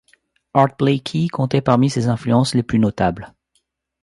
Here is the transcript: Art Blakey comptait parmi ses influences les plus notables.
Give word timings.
Art 0.55 0.77
Blakey 0.79 1.27
comptait 1.27 1.61
parmi 1.61 1.87
ses 1.91 2.07
influences 2.07 2.55
les 2.55 2.63
plus 2.63 2.79
notables. 2.79 3.35